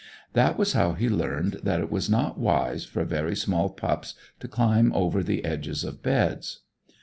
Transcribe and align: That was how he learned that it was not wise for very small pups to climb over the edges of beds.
That 0.33 0.57
was 0.57 0.73
how 0.73 0.93
he 0.93 1.07
learned 1.09 1.59
that 1.61 1.79
it 1.79 1.91
was 1.91 2.09
not 2.09 2.39
wise 2.39 2.85
for 2.85 3.03
very 3.05 3.35
small 3.35 3.69
pups 3.69 4.15
to 4.39 4.47
climb 4.47 4.91
over 4.95 5.21
the 5.21 5.45
edges 5.45 5.83
of 5.83 6.01
beds. 6.01 6.61